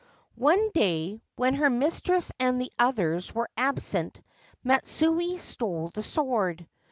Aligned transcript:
One 0.41 0.71
day, 0.71 1.21
when 1.35 1.53
her 1.53 1.69
mistress 1.69 2.31
and 2.39 2.59
the 2.59 2.71
others 2.79 3.35
were 3.35 3.51
absent, 3.55 4.19
Matsue 4.63 5.37
stole 5.37 5.89
the 5.93 6.01
sword. 6.01 6.65